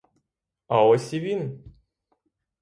[0.67, 1.63] А ось і він!